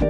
[0.00, 0.06] ブ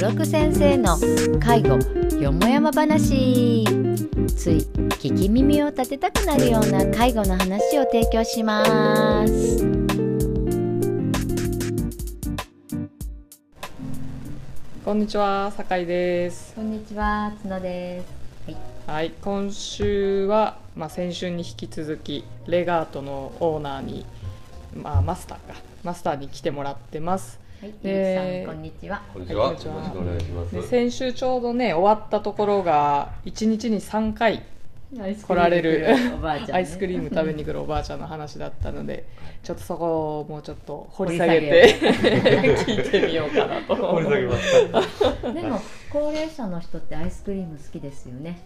[0.00, 0.96] ロック先生の
[1.40, 1.76] 介護
[2.20, 3.64] よもやま話。
[4.36, 4.58] つい
[5.00, 9.64] 聞き耳を立てたくなるような介護の話を提供します。
[14.84, 16.54] こんにちは、酒井です。
[16.54, 18.06] こんにちは角です。
[18.46, 18.56] はい
[18.86, 24.04] はい、今週は、まあ、先週に引き続きレガートのオーナーに、
[24.74, 25.54] まあ、マスターか
[25.84, 27.38] マスターに来てもらってます。
[27.60, 29.46] はい、でゆうきさんこんにちはこんにちは。
[29.46, 30.54] よろしくお願いします。
[30.54, 34.42] で先週ちょうどね終わったところが1日に3回
[34.92, 35.86] 来られる
[36.52, 39.06] アイスクリーム食べに来るおばあちゃんの話だったので
[39.42, 41.74] ちょっとそこをもうちょっと掘り下げて
[42.66, 45.22] 聞いてみようかなと掘り下げます。
[45.34, 45.60] でも
[45.92, 48.40] 高齢者の人ってアイスクリーム好きですよね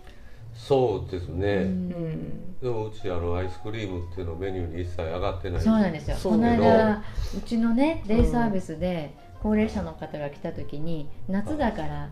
[0.59, 1.47] そうですね。
[1.55, 2.61] うん。
[2.61, 5.63] でもうちあのアイスクリームっていうのメニューに一切上がってない。
[5.63, 6.17] そうなんですよ。
[6.23, 7.03] この間
[7.37, 12.11] うちのねデイサービスで高齢者の方が来た時に夏だから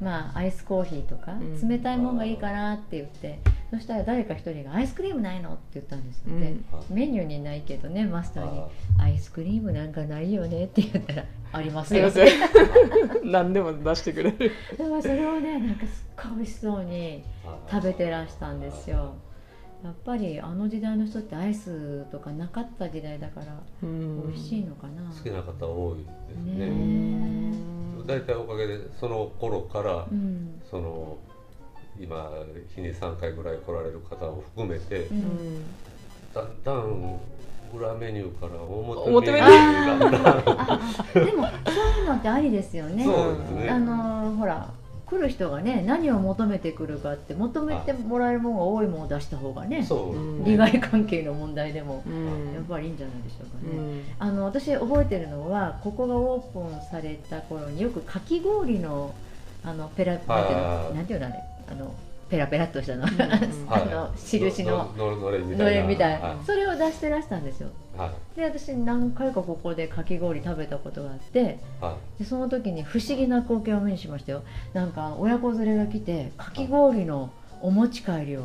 [0.00, 1.68] まあアイスコーヒーとかうん。
[1.68, 3.38] 冷たいもんがいいかなって言って
[3.70, 6.64] そしたら誰か一人が「アイスクリームないの?」って言ったんですよ、でうん。
[6.90, 8.68] メニューにないけどねマスターにあ
[9.02, 12.10] 「アイスクリームなんかないよね」って言ったら「ありますよ。
[12.10, 13.30] すいま」せん。
[13.30, 14.50] 何でも出してくれる。
[14.76, 19.14] でもそれをねなんかすっごい美味しそうにあ食べてらしたんですよ。
[19.82, 26.70] やっぱりあの時代の人ってアイスとかなかった時代だから美味しいのかな、好きな方多いですね。
[26.70, 27.54] ね。
[28.06, 30.60] 大体おかげでその頃からうん。
[30.70, 31.18] その
[31.98, 32.30] 今
[32.74, 35.62] 日に3回ぐらい来られる方を含めてうん。
[36.34, 37.20] だんだん
[37.74, 39.98] 裏メニューから表表メメニニュー。
[39.98, 40.26] ューにだんだん。
[40.60, 40.80] あ
[41.14, 43.04] あでもそういうのってありですよね。
[43.04, 43.68] そうですね。
[43.70, 44.70] あのほら
[45.06, 52.54] 来る人がね何を求めてくるかって求めてもらえるものが多いものを出した方がねそう利害関係の問題でもうん。
[52.54, 54.02] やっぱりいいんじゃないでしょうかね、うん。
[54.18, 59.14] あの私覚えてるのはここがオープンされた頃によくかき氷の
[59.62, 61.34] あのペラなんていうあーのなんていうのあれ
[61.70, 61.94] あの
[62.30, 63.08] ペラペラっとしたの、ん
[63.70, 64.92] あの印の。
[64.96, 67.68] ののれんみたいそれを出してらしたんですよ。
[67.96, 68.38] いはい。
[68.38, 74.42] で私何回かここでかき氷食べたことがあってはでその時に不思議な光景を目にしましたよ。
[74.72, 77.30] なんか親子連れが来てかき氷の
[77.60, 78.40] お持ち帰りを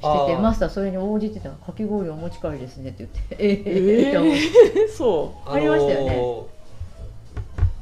[0.00, 4.88] しててマスターそれに応じてた「かき氷お持ち帰りですね」って言って「えええと思って。
[4.90, 6.54] そいありましたよね。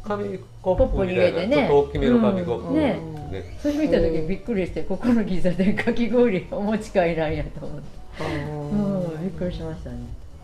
[0.04, 1.56] 紙コップみたいなポップに入れてね。
[1.56, 2.68] ちょっと大きめの紙コップ。
[2.68, 2.74] うん。
[2.74, 3.58] ねね。
[3.60, 7.86] それ見た時びっくりしてここのギザでかき氷お持ち帰りなんやと思って。
[8.22, 9.96] ううんびっくりしましたね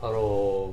[0.02, 0.12] あの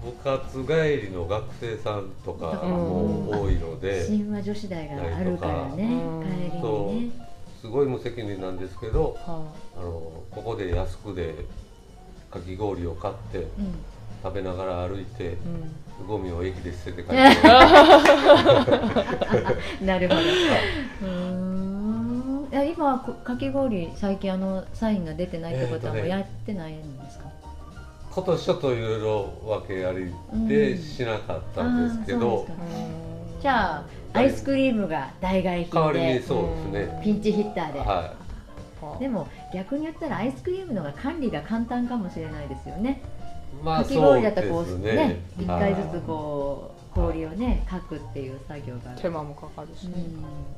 [0.00, 6.22] 部活帰りの学生さんとかも多いので神話女子大があるからねうん。
[6.50, 7.12] 帰りそにね。
[7.58, 9.42] うすごい無責任なんですけどは
[9.76, 9.90] あの
[10.30, 11.34] ここで安くで
[12.30, 13.48] かき氷を買ってうん
[14.22, 15.36] 食べながら歩いて
[16.00, 17.14] あうんゴミを駅で捨てて帰って
[19.84, 20.20] なるほど。
[20.20, 22.48] うーん。
[22.76, 27.24] 今かき氷最近あのサインが出てないってことはもうやってないんですか？
[28.14, 30.12] 今年ちょっといろいろ訳あり
[30.48, 32.64] でしなかったんですけどうですか
[33.42, 37.78] じゃあアイスクリームが代替代わりにそうですねピンチヒッターで。
[37.80, 38.12] は
[39.00, 43.00] でも逆に言ったらアイスクリームの方が管理が簡単かもしれないですよね。
[43.60, 48.90] いまあかき氷だったらこうねね一回ずつはいこう氷をねかくっていう作業が。
[48.92, 49.94] 手間もかかるしね。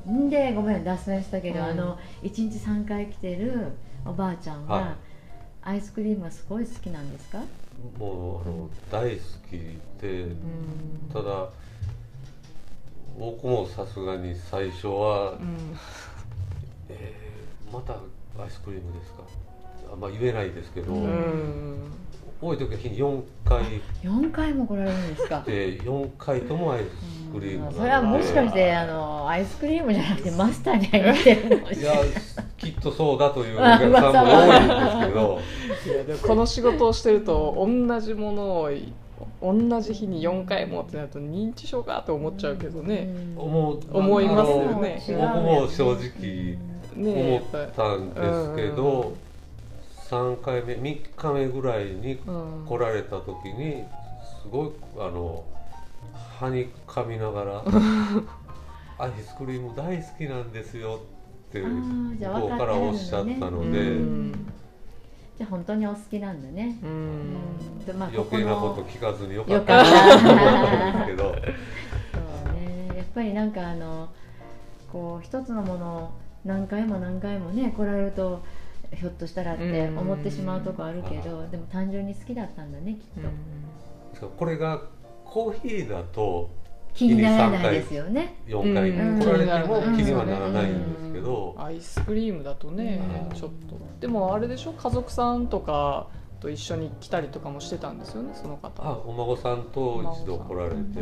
[0.07, 3.67] うん、でごめん脱線したけど、うんあの1日3回来てる
[4.05, 4.95] おばあちゃんは、はい。
[5.63, 7.39] アイスクリームはすごい好きなんですか？
[7.99, 9.57] もうあの大好き
[10.01, 10.37] でうん。
[11.13, 11.49] ただ
[13.19, 15.77] 僕もさすがに最初は、うん。
[16.89, 19.23] えーまたアイスクリームですか？
[19.93, 21.91] あんま言えないですけど、うんうん
[22.41, 23.61] 多い時は日に4回。
[24.03, 25.43] 4回も来られるんですか？
[25.45, 31.71] で4回ともアイスクリームそれはもしかしてあのアイスクリームじゃなくてマスターに会いてるの？
[31.71, 32.01] いらや
[32.57, 35.39] きっとそうだというお客さんも多いんですけど。
[35.85, 38.69] いやでもこの仕事をしてると同じものを
[39.41, 43.07] 同じ日に4回もってなると認知症かと思っちゃうけどね、
[43.37, 45.01] 思う思いますよね。
[45.07, 46.57] 僕も正直
[46.95, 49.13] ね思ったんですけど、
[50.11, 52.65] 3回目3日目ぐらいにうん。
[52.67, 53.85] 来られた時に
[54.41, 55.45] すごいあの
[56.37, 57.63] 歯に噛みながら
[58.99, 60.99] 「アイスクリーム大好きなんですよ」
[61.49, 64.31] って向こうからおっしゃったのうで、ん。
[65.37, 66.77] じゃあ本当にお好きなんだね。
[66.83, 67.35] う、うん。
[67.97, 71.23] まあ余計なこと聞かずによかよったなと思うんですけど。
[72.13, 72.97] そうね。
[72.97, 74.09] やっぱりなんかあの
[74.91, 76.09] こう一つのものを
[76.43, 78.41] 何回も何回もね来られると
[78.93, 84.81] ひょっとしたらって思ってしまうとこあるけどでも単純に好きだったんだねきっと、そうこれが
[85.25, 86.49] コーヒーだと
[86.93, 89.19] 気にならないですよね4回うん。
[89.19, 89.97] 来られてもうん。
[89.97, 90.93] 気にはならないん。
[90.93, 93.01] ですけど、アイスクリームだとね
[93.31, 93.37] うん。
[93.37, 95.47] ちょっとでもあれでしょ家族さん。
[95.47, 96.07] とか
[96.41, 97.99] と一緒に来たりとかもしてたん。
[97.99, 99.63] ですよねその方あお孫さん。
[99.71, 100.83] と一度来られてん。
[100.83, 100.99] す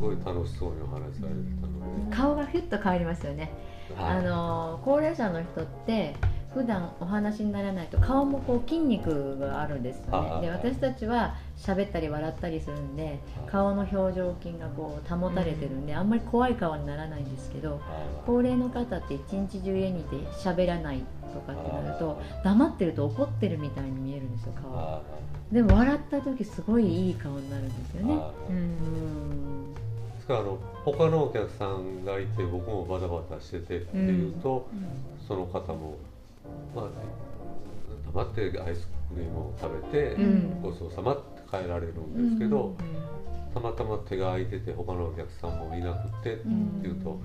[0.00, 3.50] ごい楽しそうにお話しされてたので、顔がヒュッと変わりますよね
[3.96, 6.14] はいあの高齢者の人って
[6.54, 10.28] 普段お話にならないと顔もこう筋肉があるんですよね。
[10.32, 21.02] あで私たちは喋ったり笑ったりするんで顔の表情筋がこう保たれてるんで、あんまり怖い顔にならないんですけどあ高齢の方って一日中家にいて喋らない
[21.32, 24.78] とかってなると黙ってると怒ってるみたいに見えるんですよ顔。
[24.78, 25.02] あ
[25.50, 28.14] でも笑った時すごいいい顔になるんですよね。
[28.14, 28.56] あううん。
[28.56, 34.66] んですからあの他のお客さんがいて僕もバタバタしててっていうと、
[35.28, 35.96] その方も、
[36.74, 36.88] まあ、
[38.06, 40.60] 黙ってアイスクリームを食べて、うん。
[40.62, 42.76] ごちそうさまって帰られるんですけど、
[43.54, 47.20] たまたま手が空いてて他のお客さんもいなくてっていうと、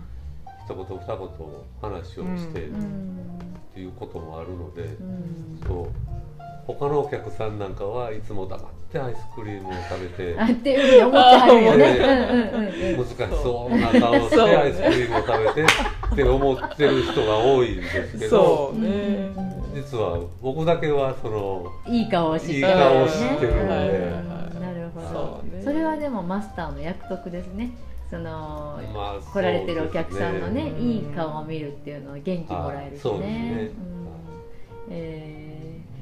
[0.66, 1.30] 一言二言
[1.82, 2.72] 話をしてっ
[3.74, 5.60] ていうこともあるので、うん。
[5.66, 5.88] そう。
[6.68, 8.62] 他のお客さんなんかはいつも黙っ
[8.92, 12.98] てアイスクリームを食べて あっていうふうに思ってはるよね。
[12.98, 15.74] 難しそうな顔をしてアイスクリームを食べて
[16.24, 18.80] って思ってる人が多いんですけどそう。
[18.80, 19.32] ね
[19.76, 23.64] 実は僕だけはそのいい顔をしていい顔をしてるので。
[23.64, 23.80] うんはい。
[23.80, 23.90] はい。
[23.90, 25.08] はいなるほど。
[25.08, 25.62] そうね。
[25.64, 27.72] それはでもマスターの約束ですね。
[28.10, 33.20] その、まあ来られてるお客さんのねそうですいい顔を見るっていうのは元気もらえるしね。
[33.20, 33.72] ね。
[34.88, 34.92] うん。
[34.92, 35.58] えー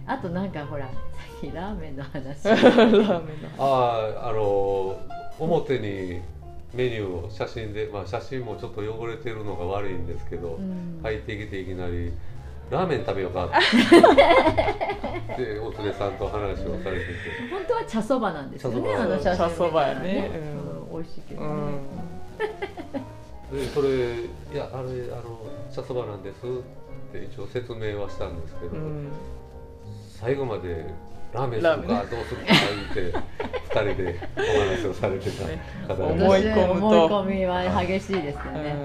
[0.07, 0.91] あとなんかほらさ
[1.37, 2.45] っきラーメンの話。
[2.47, 4.95] ラーメンのあああの
[5.39, 6.21] 表に
[6.75, 10.99] メニューを写真で、まあ、写真もちょっと汚れてるのが悪いんですけど、うん。
[11.01, 12.11] 入ってきていきなり
[12.69, 13.49] 「ラーメン食べようか」 っ
[15.37, 17.13] てお連れさんと話をされてて。
[17.49, 19.03] 本当は茶そばなんですよね茶そば。
[19.03, 19.37] あの写真。
[19.37, 20.31] 茶そばやね。
[20.33, 21.03] うんうん。
[21.03, 21.47] 美味しいけどね、
[23.51, 23.59] うん。
[23.59, 23.89] でそれ
[24.53, 25.39] 「いやあれあの
[25.71, 26.49] 茶そばなんです」っ
[27.13, 29.09] て一応説明はしたんですけど、うん。
[30.09, 30.85] 最後まで
[31.33, 32.47] 「ラーメンするラーメかどうするか」
[32.95, 33.17] 言って
[33.75, 38.63] 2人でお話をされてたね方思がい込むと思い込みは激しいですようん。
[38.63, 38.75] ね、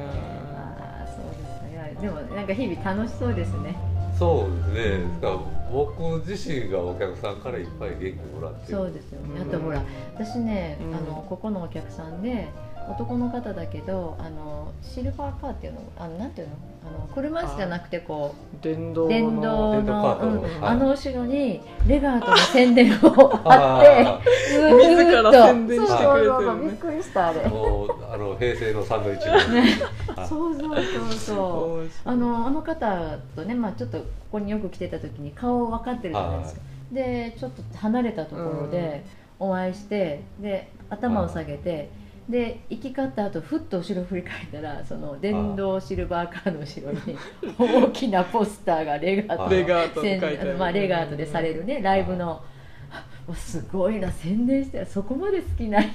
[0.56, 1.96] ああそうですね。
[2.00, 3.76] でもなんか日々楽しそうですね。
[4.18, 5.04] そうですね。
[5.20, 5.40] だから
[5.72, 8.78] 僕自身がお客さんからいっぱい元気もらってる。
[8.78, 9.48] そうですよね、うん。
[9.48, 9.82] あとほら
[10.14, 10.94] 私ね、うん。
[10.94, 12.48] あのここのお客さんで
[12.90, 16.54] 男の方だけどあのシルバーカーっていうのあのなんていうの？
[16.82, 19.06] あの車椅子じゃなくてこ電動の。
[19.06, 20.42] う電動電動カの、うん。
[20.42, 20.52] はい。
[20.62, 24.66] あの後ろにレガートの宣伝を貼あってずー。
[24.66, 24.88] っと。
[24.88, 26.26] 自ら宣伝してくれてるね。
[26.26, 27.44] そうそうそうびっくりしたあれ。
[27.44, 29.24] あもうあの平成のサンドイッチ
[30.28, 31.90] そうそうそうそう。
[32.04, 36.60] あのあの方とね、まあ、ちょっとここによく来てた時に顔分かってるじゃないですか。
[36.92, 39.04] でちょっと離れたところで
[39.38, 41.88] お会いしてで頭を下げて
[42.30, 47.18] で行き交った後ふっと後ろ振り返ったらその電動シルバーカーの後ろに
[47.58, 50.38] 大きなポスターがレガートレガート書いてある。
[50.38, 51.80] 宣まあ、レガートでされるね。
[51.82, 52.42] ライブの
[52.90, 55.90] あすごいな宣伝してそこまで好きなんや。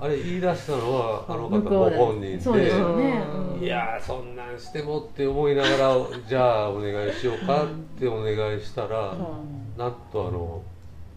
[0.00, 3.54] あれ言い出したのはあの方ご本人ですよね、うん。
[3.54, 3.62] うん。
[3.62, 5.96] いやーそんなんしてもって思いながら
[6.28, 7.68] じゃあお願いしようかっ
[7.98, 9.78] てお願いしたら、うん。
[9.78, 10.62] なんとあの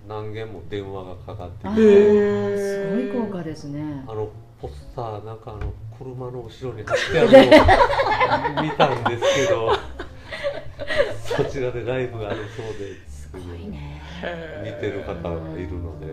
[0.07, 1.81] 何件も電話がかかってあきて。
[1.81, 2.57] ー。
[2.57, 4.03] すごい効果ですね。
[4.07, 4.29] あの
[4.61, 7.31] ポスターなんかあの車の後ろに貼ってある
[8.55, 9.71] のを 見たんですけど
[11.23, 14.01] そちらでライブがあるそうですごいね。
[14.63, 16.07] 見てる方がいるので、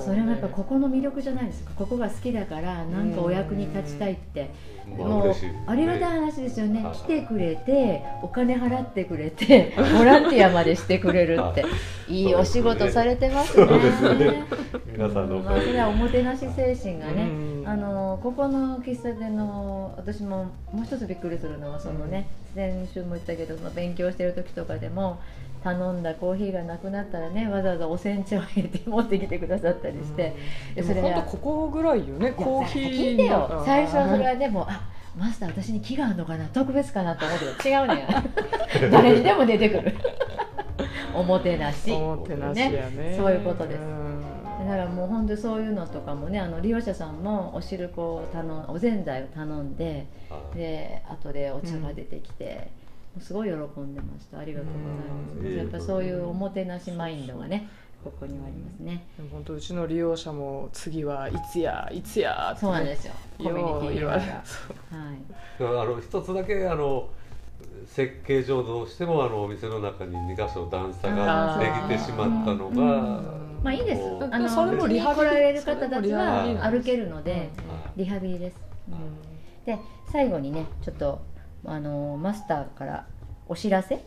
[0.00, 1.70] それはやっぱここの魅力じゃないですか。
[1.76, 4.50] ここが好きだからなんかお役に立ちたいって。
[4.98, 5.34] まあもう
[5.66, 6.82] ありがたい話ですよね。
[6.82, 6.94] はい。
[6.94, 11.68] 来てくれてお金払ってくれて ボランティアまでしてくれるって は
[12.08, 14.44] いいいお仕事されてますね。
[14.86, 15.66] 皆さんのおまあ、かげで。
[15.66, 25.20] それはおもてなし精神がね、うんあのここの喫茶店の私ももう一つびっくりするのはそのね、先週も言ったけどその勉強してる時とかでも
[25.64, 30.36] 頼んだコーヒーがなくなったらねわざわざお煎茶を入れて持ってきてくださったりして、
[30.76, 33.64] ででも本当ここぐらいよねコーヒー。
[33.64, 38.06] 最初はそれはでもあマスター私に気があるのかな特別かなと思うけど違うねん
[38.92, 39.96] 誰にでも出てくる。
[41.12, 41.90] おもてなし。
[41.90, 43.16] おもてなしやね。
[43.18, 43.80] そういうことです。
[43.80, 44.05] ん
[44.66, 50.58] だからもう本当にそういうのとかもねあの利用者さんもお汁粉を頼んおぜんざいを頼んではい。
[50.58, 52.68] で後でお茶が出てきて、
[53.14, 54.40] もうすごい喜んでました。
[54.40, 55.56] ありがとうございます、うん。
[55.56, 57.68] やっぱそういうおもてなしマインドがね
[58.02, 59.04] ここにはありますね。
[59.30, 63.14] 本当うちの利用者も次はいつやいつやってそうなんですよ。
[63.38, 64.22] コミュニティがはい。
[65.60, 67.08] あの一つだけあの
[67.86, 71.88] 設計上どうしてもあのお店の中に2箇所段差あがー。
[71.88, 72.74] できてしまったのうん。
[72.74, 74.02] が、まあいいです。
[74.30, 75.26] あのそれもリハビリ。
[75.26, 77.50] 来られる方たちは歩けるのではい
[77.96, 78.56] リハビリです、
[79.64, 79.78] で
[80.12, 81.20] 最後にねちょっと
[81.64, 83.06] あのマスターから
[83.48, 84.04] お知らせ。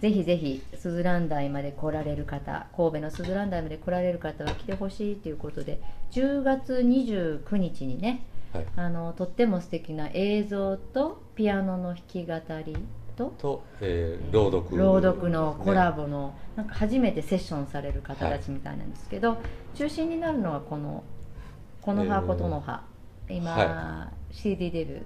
[0.00, 5.78] ぜひぜひスズラン台まで来られる方神戸のスズラン台まで来られる方は来てほしいということで
[6.12, 8.66] 10月29日にねはい。
[8.76, 12.78] あのとっても素敵な映像とピアノの弾き語り
[13.20, 19.36] とと、えー朗読、朗読のコラボ、ボの、なんか初めてセッションされる方たちみたいなんですけど、
[19.74, 21.04] 中心になるのはこの
[21.82, 22.82] 「この葉ことの葉」
[23.28, 25.02] 今、は CD デビュー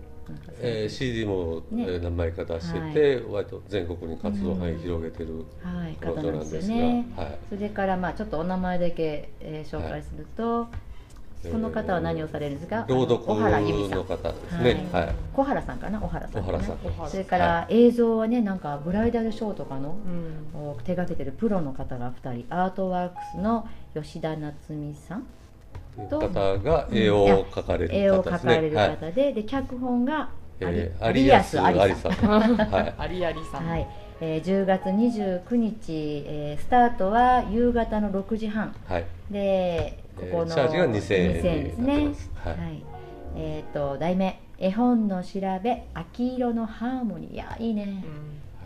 [0.62, 1.84] えー、る CD も、ね。
[1.86, 7.28] えー何枚か出してて、割と全国に活動範囲広げてるはい、彼方なんですよ女なんですが、ね。
[7.28, 7.38] はい。
[7.50, 10.68] それからまあちょっとお名前だけ、えー紹介すると、
[11.52, 12.84] この方は何をされるんですか？
[12.88, 14.04] 朗読小原由美さんの。
[14.04, 14.86] 方ですね。
[14.92, 15.12] ははいい。
[15.34, 16.58] 小原さんかな、小原さんかな？
[16.58, 16.72] 小原さ
[17.06, 19.96] んそれから映像はね、なんかブライダルショーとかの
[20.54, 25.26] うんを手掛けてるプロの方が2人アートワークスの吉田夏美さん
[26.10, 28.52] と方が絵を描かれ絵をる方ですね。
[28.52, 28.96] 描かれるはい。
[28.96, 30.30] 方で,、で脚本が
[30.62, 32.12] アリ,、えー、アリアスアリさん。
[32.12, 32.94] はい。
[32.98, 33.86] ありありさん、はい
[34.20, 38.74] えー10月29日、えースタートは夕方の6時半。
[38.86, 39.04] はい。
[39.30, 42.04] でここのえーチャージが2000円ですね。
[42.08, 42.82] ますはい。
[43.36, 48.04] えっ、と題名「絵本の調べ秋色のハーモニー」いやいいね、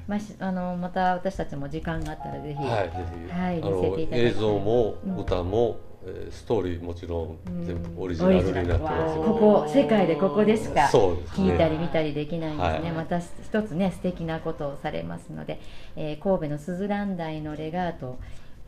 [0.07, 2.89] まあしあのまた私たちも時間があったらぜひ、はい、
[3.31, 4.21] はい見せていただきたい。
[4.21, 5.17] 映像もうん。
[5.17, 12.93] 歌も、えーストーリーもちろんうん全部オリジナルになってますオリジナルここ世界でここでしか聞いたり見たりできないんですね、はい。
[12.93, 15.61] また一つね素敵なことをされますので、
[15.97, 18.19] えー神戸のスズラン台のレガート、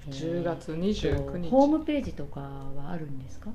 [0.08, 1.50] えー10月29日。
[1.50, 3.50] ホームページとかはあるんですか？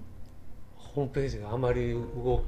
[0.78, 2.44] ホームページがあまり動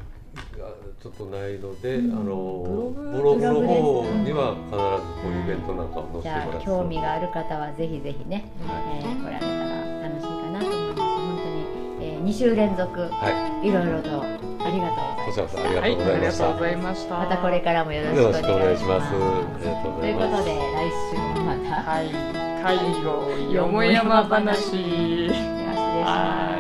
[1.01, 2.12] ちょっとないので、うん。
[2.13, 2.31] あのブ
[2.74, 3.12] ログ？
[3.12, 9.57] ブログの方には必ずこういうイベントなんかをじゃあ載せてもらって興味がある方はぜひぜひね、えー来られたら
[12.27, 13.29] 2週連続は
[13.63, 13.72] い。
[13.72, 19.12] ろいろとありがとうございますこちらこそありがはい、とうございました、ありがとうございましたまたこれからもよろしくお願いしま願いします。
[19.12, 19.15] と
[20.05, 22.38] いうことで来週もまた、はい。
[22.63, 24.43] 介護よもやま話。
[24.43, 25.39] では失礼し
[26.03, 26.57] ます